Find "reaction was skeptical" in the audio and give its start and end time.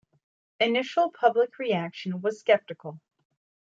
1.59-2.99